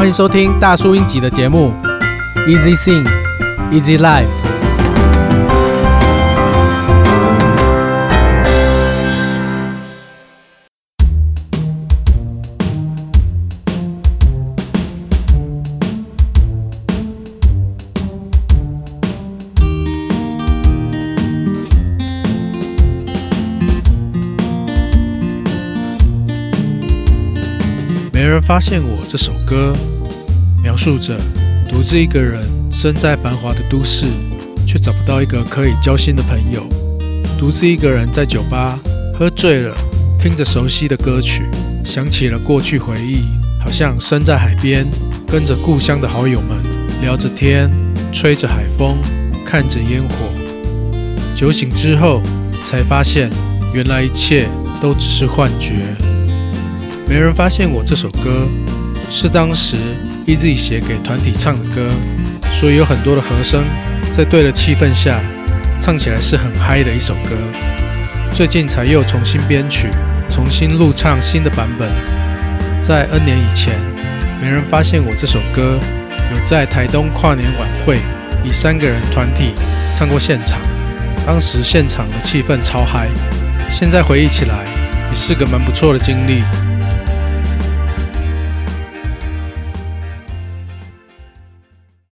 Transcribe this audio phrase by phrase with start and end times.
[0.00, 1.74] 欢迎收听大叔英吉的节目
[2.48, 3.06] ，Easy Sing,
[3.70, 4.39] Easy Life。
[28.20, 29.72] 没人发现我这首歌，
[30.62, 31.18] 描述着
[31.70, 34.04] 独自一个人身在繁华的都市，
[34.66, 36.62] 却找不到一个可以交心的朋友。
[37.38, 38.78] 独自一个人在酒吧
[39.18, 39.74] 喝醉了，
[40.18, 41.44] 听着熟悉的歌曲，
[41.82, 43.22] 想起了过去回忆，
[43.58, 44.86] 好像身在海边，
[45.26, 46.62] 跟着故乡的好友们
[47.00, 47.70] 聊着天，
[48.12, 48.98] 吹着海风，
[49.46, 50.26] 看着烟火。
[51.34, 52.20] 酒醒之后，
[52.64, 53.30] 才发现
[53.72, 54.46] 原来一切
[54.78, 55.76] 都只是幻觉。
[57.10, 58.46] 没人发现我这首歌
[59.10, 59.76] 是当时
[60.28, 61.88] EZ 写给团体唱的歌，
[62.52, 63.64] 所以有很多的和声，
[64.12, 65.20] 在对的气氛下
[65.80, 67.30] 唱起来是很嗨的一首歌。
[68.30, 69.88] 最近才又重新编曲，
[70.28, 71.90] 重新录唱新的版本。
[72.80, 73.74] 在 N 年以前，
[74.40, 75.80] 没人发现我这首歌
[76.32, 77.98] 有在台东跨年晚会
[78.44, 79.52] 以三个人团体
[79.96, 80.60] 唱过现场，
[81.26, 83.08] 当时现场的气氛超嗨，
[83.68, 84.64] 现在回忆起来
[85.10, 86.44] 也是个蛮不错的经历。